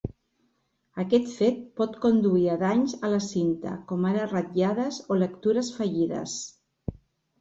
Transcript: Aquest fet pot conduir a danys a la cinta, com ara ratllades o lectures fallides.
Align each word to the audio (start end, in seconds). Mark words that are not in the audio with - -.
Aquest 1.03 1.27
fet 1.41 1.59
pot 1.81 1.99
conduir 2.07 2.47
a 2.53 2.57
danys 2.63 2.95
a 3.09 3.13
la 3.15 3.21
cinta, 3.27 3.75
com 3.93 4.09
ara 4.13 4.27
ratllades 4.35 4.99
o 5.17 5.23
lectures 5.25 5.71
fallides. 5.79 6.35